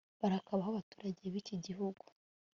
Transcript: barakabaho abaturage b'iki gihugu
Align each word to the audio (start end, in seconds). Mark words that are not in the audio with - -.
barakabaho 0.21 0.67
abaturage 0.71 1.23
b'iki 1.33 1.55
gihugu 1.65 2.05